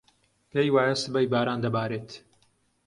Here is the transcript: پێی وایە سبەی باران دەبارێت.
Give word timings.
پێی 0.51 0.69
وایە 0.73 0.95
سبەی 1.03 1.29
باران 1.33 1.59
دەبارێت. 1.65 2.09